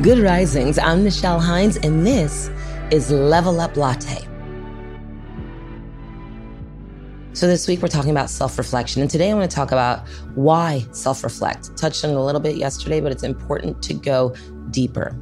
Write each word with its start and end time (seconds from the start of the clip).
Good 0.00 0.20
Risings. 0.20 0.78
I'm 0.78 1.04
Nichelle 1.04 1.38
Hines, 1.38 1.76
and 1.76 2.04
this 2.04 2.50
is 2.90 3.10
Level 3.10 3.60
Up 3.60 3.76
Latte. 3.76 4.26
So, 7.34 7.46
this 7.46 7.68
week 7.68 7.82
we're 7.82 7.88
talking 7.88 8.10
about 8.10 8.30
self 8.30 8.56
reflection. 8.56 9.02
And 9.02 9.10
today 9.10 9.30
I 9.30 9.34
want 9.34 9.48
to 9.48 9.54
talk 9.54 9.70
about 9.70 10.08
why 10.34 10.86
self 10.92 11.22
reflect. 11.22 11.76
Touched 11.76 12.06
on 12.06 12.10
it 12.10 12.16
a 12.16 12.22
little 12.22 12.40
bit 12.40 12.56
yesterday, 12.56 13.02
but 13.02 13.12
it's 13.12 13.22
important 13.22 13.82
to 13.82 13.92
go 13.92 14.34
deeper. 14.70 15.14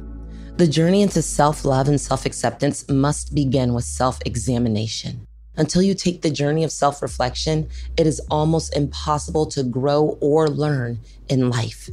The 0.55 0.67
journey 0.67 1.01
into 1.01 1.21
self 1.21 1.65
love 1.65 1.89
and 1.89 1.99
self 1.99 2.25
acceptance 2.25 2.87
must 2.89 3.35
begin 3.35 3.73
with 3.73 3.83
self 3.83 4.19
examination. 4.25 5.27
Until 5.57 5.81
you 5.81 5.93
take 5.93 6.21
the 6.21 6.31
journey 6.31 6.63
of 6.63 6.71
self 6.71 7.01
reflection, 7.01 7.67
it 7.97 8.07
is 8.07 8.21
almost 8.31 8.75
impossible 8.75 9.47
to 9.47 9.63
grow 9.63 10.17
or 10.21 10.47
learn 10.47 11.01
in 11.27 11.49
life. 11.49 11.89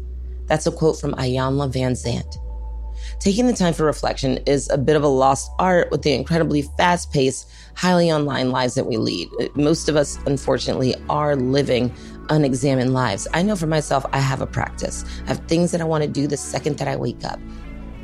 That's 0.46 0.68
a 0.68 0.72
quote 0.72 0.98
from 0.98 1.14
Iyanla 1.14 1.72
Vanzant. 1.72 2.38
Taking 3.20 3.48
the 3.48 3.52
time 3.52 3.74
for 3.74 3.84
reflection 3.84 4.38
is 4.46 4.70
a 4.70 4.78
bit 4.78 4.94
of 4.94 5.02
a 5.02 5.08
lost 5.08 5.50
art 5.58 5.90
with 5.90 6.02
the 6.02 6.14
incredibly 6.14 6.62
fast 6.62 7.12
paced, 7.12 7.50
highly 7.74 8.12
online 8.12 8.52
lives 8.52 8.74
that 8.74 8.86
we 8.86 8.96
lead. 8.96 9.28
Most 9.56 9.88
of 9.88 9.96
us, 9.96 10.20
unfortunately, 10.26 10.94
are 11.08 11.34
living 11.34 11.92
unexamined 12.28 12.94
lives. 12.94 13.26
I 13.34 13.42
know 13.42 13.56
for 13.56 13.66
myself, 13.66 14.06
I 14.12 14.20
have 14.20 14.40
a 14.40 14.46
practice. 14.46 15.04
I 15.24 15.28
have 15.28 15.40
things 15.48 15.72
that 15.72 15.80
I 15.80 15.84
want 15.84 16.04
to 16.04 16.08
do 16.08 16.28
the 16.28 16.36
second 16.36 16.78
that 16.78 16.86
I 16.86 16.94
wake 16.94 17.24
up. 17.24 17.40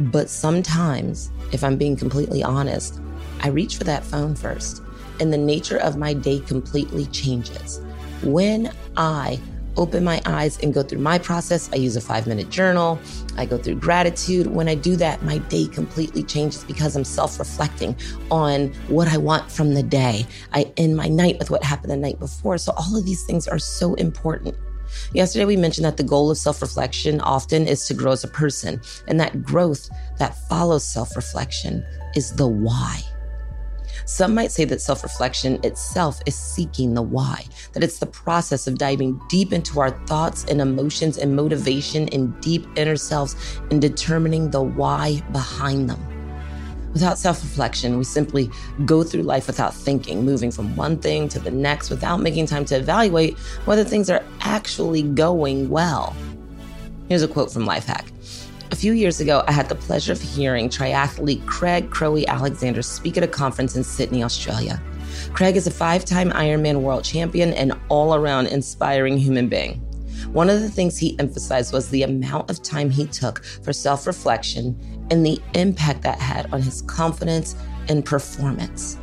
But 0.01 0.29
sometimes, 0.29 1.31
if 1.53 1.63
I'm 1.63 1.77
being 1.77 1.95
completely 1.95 2.43
honest, 2.43 3.01
I 3.41 3.49
reach 3.49 3.77
for 3.77 3.85
that 3.85 4.03
phone 4.03 4.35
first, 4.35 4.83
and 5.21 5.33
the 5.33 5.39
nature 5.39 5.79
of 5.79 5.97
my 5.97 6.13
day 6.13 6.41
completely 6.41 7.07
changes. 7.07 7.81
When 8.25 8.73
I 8.97 9.39
open 9.77 10.05
my 10.05 10.21
eyes 10.27 10.59
and 10.61 10.73
go 10.73 10.83
through 10.83 10.99
my 10.99 11.19
process. 11.19 11.71
I 11.73 11.77
use 11.77 11.97
a 11.97 12.01
five 12.01 12.27
minute 12.27 12.51
journal. 12.51 12.99
I 13.37 13.47
go 13.47 13.59
through 13.59 13.77
gratitude. 13.77 14.47
When 14.47 14.69
I 14.69 14.75
do 14.75 14.97
that, 14.97 15.23
my 15.23 15.39
day 15.39 15.67
completely 15.67 16.23
changes 16.23 16.65
because 16.65 16.97
I'm 16.97 17.05
self 17.05 17.39
reflecting 17.39 17.97
on 18.31 18.69
what 18.89 19.09
I 19.09 19.17
want 19.17 19.51
from 19.51 19.75
the 19.75 19.83
day. 19.83 20.27
I 20.53 20.73
end 20.77 20.97
my 20.97 21.09
night 21.09 21.39
with 21.39 21.51
what 21.51 21.63
happened 21.63 21.91
the 21.91 21.97
night 21.97 22.19
before. 22.19 22.59
So 22.59 22.73
all 22.77 22.97
of 22.97 23.05
these 23.05 23.25
things 23.25 23.49
are 23.49 23.59
so 23.59 23.95
important. 23.95 24.57
Yesterday, 25.13 25.45
we 25.45 25.57
mentioned 25.57 25.85
that 25.85 25.97
the 25.97 26.05
goal 26.05 26.31
of 26.31 26.39
self 26.39 26.63
reflection 26.63 27.21
often 27.21 27.67
is 27.67 27.87
to 27.87 27.95
grow 27.95 28.13
as 28.13 28.25
a 28.25 28.29
person, 28.29 28.81
and 29.09 29.19
that 29.21 29.43
growth 29.43 29.89
that 30.19 30.37
follows 30.49 30.85
self 30.85 31.17
reflection 31.17 31.85
is 32.15 32.33
the 32.33 32.47
why. 32.47 33.01
Some 34.07 34.35
might 34.35 34.53
say 34.53 34.65
that 34.67 34.81
self 34.81 35.03
reflection 35.03 35.59
itself 35.63 36.21
is 36.27 36.35
seeking 36.35 36.95
the 36.95 37.03
why, 37.03 37.45
that 37.73 37.83
it's 37.83 37.99
the 37.99 38.07
process 38.07 38.67
of 38.67 38.79
diving 38.79 39.21
deep 39.29 39.53
into 39.53 39.81
our 39.81 39.91
thoughts 40.07 40.45
and 40.45 40.61
emotions 40.61 41.17
and 41.17 41.35
motivation 41.35 42.09
in 42.09 42.39
deep 42.41 42.67
inner 42.77 42.97
selves 42.97 43.37
and 43.71 43.81
determining 43.81 44.51
the 44.51 44.63
why 44.63 45.23
behind 45.33 45.89
them. 45.89 46.01
Without 46.93 47.19
self 47.19 47.43
reflection, 47.43 47.97
we 47.97 48.05
simply 48.05 48.51
go 48.85 49.03
through 49.03 49.23
life 49.23 49.47
without 49.47 49.75
thinking, 49.75 50.25
moving 50.25 50.51
from 50.51 50.77
one 50.77 50.99
thing 50.99 51.29
to 51.31 51.39
the 51.39 51.51
next 51.51 51.91
without 51.91 52.21
making 52.21 52.47
time 52.47 52.65
to 52.67 52.77
evaluate 52.77 53.39
whether 53.65 53.85
things 53.85 54.11
are 54.11 54.23
actually 54.41 55.03
going 55.03 55.71
well. 55.71 56.15
Here's 57.09 57.23
a 57.23 57.29
quote 57.29 57.51
from 57.51 57.67
Lifehack 57.67 58.11
a 58.75 58.77
few 58.77 58.93
years 58.93 59.21
ago, 59.21 59.45
I 59.47 59.53
had 59.53 59.69
the 59.69 59.77
pleasure 59.77 60.13
of 60.13 60.21
hearing 60.21 60.69
triathlete 60.69 61.47
Craig 61.47 61.93
Crowie 61.93 62.27
Alexander 62.27 62.83
speak 62.83 63.17
at 63.17 63.23
a 63.23 63.29
conference 63.29 63.77
in 63.77 63.85
Sydney, 63.85 64.25
Australia. 64.25 64.83
Craig 65.33 65.55
is 65.55 65.69
a 65.69 65.71
five 65.71 66.05
time 66.05 66.33
Ironman 66.33 66.81
world 66.81 67.05
champion 67.05 67.55
and 67.55 67.73
all 67.89 68.17
around 68.17 68.49
inspiring 68.49 69.17
human 69.17 69.49
being. 69.49 69.75
One 70.33 70.51
of 70.51 70.61
the 70.61 70.69
things 70.69 70.99
he 70.99 71.17
emphasized 71.21 71.73
was 71.73 71.89
the 71.89 72.03
amount 72.03 72.51
of 72.51 72.65
time 72.65 72.91
he 72.91 73.07
took 73.07 73.45
for 73.45 73.73
self 73.73 74.09
reflection 74.09 74.77
and 75.13 75.25
the 75.25 75.41
impact 75.55 76.03
that 76.03 76.19
had 76.19 76.53
on 76.53 76.61
his 76.61 76.83
confidence 76.83 77.55
and 77.89 78.05
performance. 78.05 78.99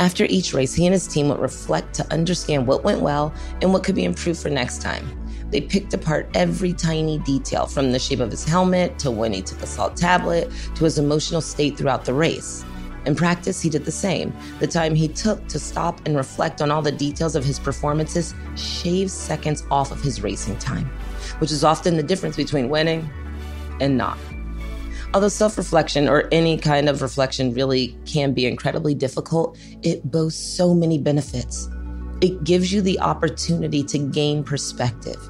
After 0.00 0.24
each 0.24 0.52
race, 0.52 0.74
he 0.74 0.84
and 0.84 0.94
his 0.94 1.06
team 1.06 1.28
would 1.28 1.38
reflect 1.38 1.94
to 1.94 2.12
understand 2.12 2.66
what 2.66 2.82
went 2.82 3.02
well 3.02 3.32
and 3.62 3.72
what 3.72 3.84
could 3.84 3.94
be 3.94 4.04
improved 4.04 4.42
for 4.42 4.50
next 4.50 4.82
time. 4.82 5.23
They 5.50 5.60
picked 5.60 5.94
apart 5.94 6.28
every 6.34 6.72
tiny 6.72 7.18
detail 7.18 7.66
from 7.66 7.92
the 7.92 7.98
shape 7.98 8.20
of 8.20 8.30
his 8.30 8.44
helmet 8.44 8.98
to 9.00 9.10
when 9.10 9.32
he 9.32 9.42
took 9.42 9.62
a 9.62 9.66
salt 9.66 9.96
tablet 9.96 10.50
to 10.74 10.84
his 10.84 10.98
emotional 10.98 11.40
state 11.40 11.76
throughout 11.76 12.04
the 12.04 12.14
race. 12.14 12.64
In 13.06 13.14
practice, 13.14 13.60
he 13.60 13.68
did 13.68 13.84
the 13.84 13.92
same. 13.92 14.34
The 14.60 14.66
time 14.66 14.94
he 14.94 15.08
took 15.08 15.46
to 15.48 15.58
stop 15.58 16.00
and 16.06 16.16
reflect 16.16 16.62
on 16.62 16.70
all 16.70 16.82
the 16.82 16.92
details 16.92 17.36
of 17.36 17.44
his 17.44 17.58
performances 17.58 18.34
shaved 18.56 19.10
seconds 19.10 19.64
off 19.70 19.92
of 19.92 20.00
his 20.00 20.22
racing 20.22 20.58
time, 20.58 20.86
which 21.38 21.52
is 21.52 21.64
often 21.64 21.96
the 21.96 22.02
difference 22.02 22.36
between 22.36 22.68
winning 22.68 23.08
and 23.80 23.98
not. 23.98 24.18
Although 25.12 25.28
self 25.28 25.56
reflection 25.58 26.08
or 26.08 26.28
any 26.32 26.58
kind 26.58 26.88
of 26.88 27.02
reflection 27.02 27.54
really 27.54 27.96
can 28.06 28.32
be 28.32 28.46
incredibly 28.46 28.94
difficult, 28.94 29.56
it 29.82 30.10
boasts 30.10 30.42
so 30.56 30.74
many 30.74 30.98
benefits. 30.98 31.68
It 32.24 32.42
gives 32.42 32.72
you 32.72 32.80
the 32.80 32.98
opportunity 33.00 33.82
to 33.84 33.98
gain 33.98 34.44
perspective. 34.44 35.20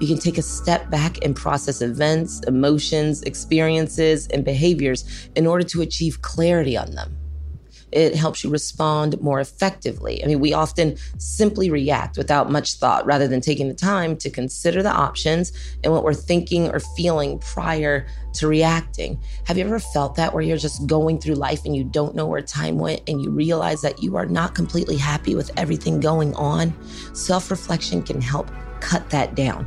You 0.00 0.06
can 0.06 0.18
take 0.18 0.36
a 0.36 0.42
step 0.42 0.90
back 0.90 1.24
and 1.24 1.34
process 1.34 1.80
events, 1.80 2.42
emotions, 2.46 3.22
experiences, 3.22 4.26
and 4.26 4.44
behaviors 4.44 5.30
in 5.34 5.46
order 5.46 5.64
to 5.64 5.80
achieve 5.80 6.20
clarity 6.20 6.76
on 6.76 6.90
them. 6.94 7.16
It 7.92 8.14
helps 8.14 8.42
you 8.42 8.50
respond 8.50 9.20
more 9.20 9.40
effectively. 9.40 10.24
I 10.24 10.26
mean, 10.26 10.40
we 10.40 10.54
often 10.54 10.96
simply 11.18 11.70
react 11.70 12.16
without 12.16 12.50
much 12.50 12.74
thought 12.74 13.04
rather 13.04 13.28
than 13.28 13.40
taking 13.40 13.68
the 13.68 13.74
time 13.74 14.16
to 14.16 14.30
consider 14.30 14.82
the 14.82 14.90
options 14.90 15.52
and 15.84 15.92
what 15.92 16.02
we're 16.02 16.14
thinking 16.14 16.68
or 16.68 16.80
feeling 16.80 17.38
prior 17.38 18.06
to 18.34 18.48
reacting. 18.48 19.20
Have 19.44 19.58
you 19.58 19.64
ever 19.64 19.78
felt 19.78 20.14
that 20.16 20.32
where 20.32 20.42
you're 20.42 20.56
just 20.56 20.86
going 20.86 21.18
through 21.18 21.34
life 21.34 21.64
and 21.64 21.76
you 21.76 21.84
don't 21.84 22.14
know 22.14 22.26
where 22.26 22.40
time 22.40 22.78
went 22.78 23.02
and 23.08 23.20
you 23.20 23.30
realize 23.30 23.82
that 23.82 24.02
you 24.02 24.16
are 24.16 24.26
not 24.26 24.54
completely 24.54 24.96
happy 24.96 25.34
with 25.34 25.50
everything 25.58 26.00
going 26.00 26.34
on? 26.34 26.72
Self 27.14 27.50
reflection 27.50 28.02
can 28.02 28.20
help 28.20 28.50
cut 28.80 29.08
that 29.10 29.34
down. 29.34 29.66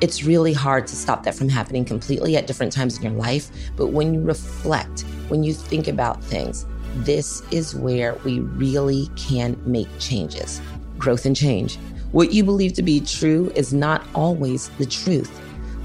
It's 0.00 0.24
really 0.24 0.52
hard 0.52 0.88
to 0.88 0.96
stop 0.96 1.22
that 1.24 1.34
from 1.34 1.48
happening 1.48 1.84
completely 1.84 2.36
at 2.36 2.48
different 2.48 2.72
times 2.72 2.96
in 2.96 3.04
your 3.04 3.12
life. 3.12 3.50
But 3.76 3.88
when 3.88 4.12
you 4.14 4.20
reflect, 4.20 5.02
when 5.28 5.44
you 5.44 5.52
think 5.54 5.86
about 5.86 6.24
things, 6.24 6.66
this 6.96 7.42
is 7.50 7.74
where 7.74 8.14
we 8.24 8.40
really 8.40 9.08
can 9.16 9.60
make 9.64 9.88
changes. 9.98 10.60
Growth 10.98 11.26
and 11.26 11.36
change. 11.36 11.76
What 12.12 12.32
you 12.32 12.44
believe 12.44 12.74
to 12.74 12.82
be 12.82 13.00
true 13.00 13.50
is 13.54 13.72
not 13.72 14.06
always 14.14 14.68
the 14.70 14.86
truth. 14.86 15.30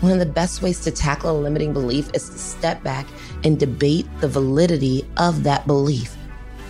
One 0.01 0.11
of 0.11 0.19
the 0.19 0.25
best 0.25 0.61
ways 0.61 0.81
to 0.81 0.91
tackle 0.91 1.31
a 1.31 1.39
limiting 1.39 1.73
belief 1.73 2.09
is 2.13 2.29
to 2.29 2.37
step 2.37 2.83
back 2.83 3.07
and 3.43 3.59
debate 3.59 4.05
the 4.19 4.27
validity 4.27 5.07
of 5.17 5.43
that 5.43 5.65
belief. 5.65 6.15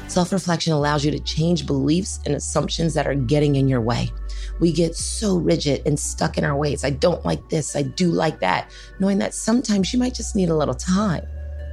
Self 0.08 0.32
reflection 0.32 0.72
allows 0.72 1.04
you 1.04 1.12
to 1.12 1.20
change 1.20 1.66
beliefs 1.66 2.20
and 2.26 2.36
assumptions 2.36 2.94
that 2.94 3.08
are 3.08 3.16
getting 3.16 3.56
in 3.56 3.68
your 3.68 3.82
way 3.82 4.12
we 4.60 4.72
get 4.72 4.96
so 4.96 5.38
rigid 5.38 5.82
and 5.86 6.00
stuck 6.00 6.38
in 6.38 6.44
our 6.44 6.56
ways. 6.56 6.84
I 6.84 6.90
don't 6.90 7.24
like 7.26 7.50
this, 7.50 7.76
I 7.76 7.84
do 7.84 8.10
like 8.10 8.40
that, 8.40 8.72
knowing 9.00 9.18
that 9.20 9.34
sometimes 9.34 9.94
you 9.94 10.00
might 10.00 10.14
just 10.14 10.36
need 10.36 10.50
a 10.50 10.56
little 10.56 10.74
time 10.74 11.26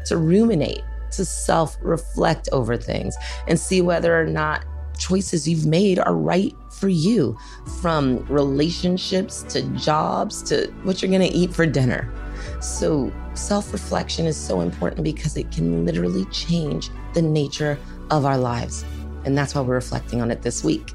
to 0.06 0.16
ruminate, 0.16 0.82
to 1.16 1.24
self 1.24 1.76
reflect 1.82 2.48
over 2.52 2.76
things 2.76 3.16
and 3.48 3.58
see 3.58 3.80
whether 3.80 4.18
or 4.18 4.26
not 4.26 4.64
choices 4.98 5.48
you've 5.48 5.66
made 5.66 5.98
are 5.98 6.14
right 6.14 6.54
for 6.70 6.88
you 6.88 7.36
from 7.80 8.24
relationships 8.26 9.42
to 9.44 9.62
jobs 9.76 10.42
to 10.42 10.66
what 10.82 11.02
you're 11.02 11.10
going 11.10 11.28
to 11.28 11.36
eat 11.36 11.52
for 11.52 11.66
dinner. 11.66 12.12
So, 12.60 13.12
self 13.34 13.72
reflection 13.72 14.26
is 14.26 14.36
so 14.36 14.60
important 14.60 15.04
because 15.04 15.36
it 15.36 15.50
can 15.50 15.84
literally 15.84 16.24
change 16.26 16.90
the 17.12 17.22
nature 17.22 17.78
of 18.10 18.24
our 18.24 18.38
lives. 18.38 18.84
And 19.24 19.36
that's 19.36 19.54
why 19.54 19.62
we're 19.62 19.74
reflecting 19.74 20.20
on 20.20 20.30
it 20.30 20.42
this 20.42 20.62
week. 20.62 20.92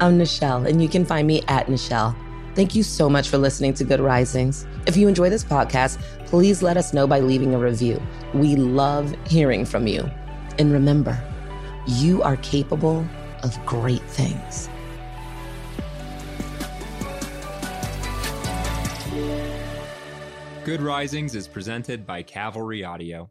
I'm 0.00 0.18
Nichelle, 0.18 0.68
and 0.68 0.82
you 0.82 0.88
can 0.88 1.06
find 1.06 1.26
me 1.26 1.42
at 1.48 1.68
Nichelle. 1.68 2.14
Thank 2.54 2.76
you 2.76 2.84
so 2.84 3.10
much 3.10 3.28
for 3.30 3.36
listening 3.36 3.74
to 3.74 3.84
Good 3.84 3.98
Risings. 3.98 4.64
If 4.86 4.96
you 4.96 5.08
enjoy 5.08 5.28
this 5.28 5.42
podcast, 5.42 6.00
please 6.26 6.62
let 6.62 6.76
us 6.76 6.94
know 6.94 7.04
by 7.04 7.18
leaving 7.18 7.52
a 7.52 7.58
review. 7.58 8.00
We 8.32 8.54
love 8.54 9.12
hearing 9.26 9.64
from 9.64 9.88
you. 9.88 10.08
And 10.60 10.72
remember, 10.72 11.20
you 11.88 12.22
are 12.22 12.36
capable 12.36 13.04
of 13.42 13.58
great 13.66 14.02
things. 14.02 14.68
Good 20.64 20.80
Risings 20.80 21.34
is 21.34 21.48
presented 21.48 22.06
by 22.06 22.22
Cavalry 22.22 22.84
Audio. 22.84 23.30